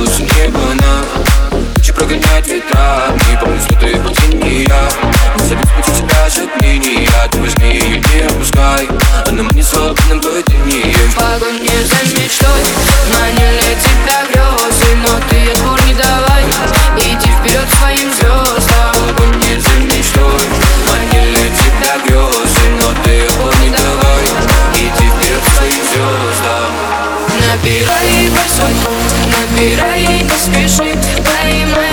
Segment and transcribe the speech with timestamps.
[0.00, 1.04] твоя Голос неба на
[1.76, 4.88] Хочу прогонять ветра Не помню, что ты почти не я.
[5.36, 8.88] Забить с пути тебя затмения Ты возьми ее, не опускай.
[9.26, 12.62] Она мне свободном падении В погоне за мечтой
[13.12, 16.44] Манили тебя грезы Но ты отпор не давай.
[16.96, 18.94] Иди вперед своим звездам.
[18.94, 20.40] Погони за мечтой
[20.88, 24.24] Манили тебя грезы Но ты опор не давай.
[24.74, 26.90] Иди вперед своим звездам.
[27.46, 28.30] Набирай
[29.60, 31.89] мира и не спешит Поймай.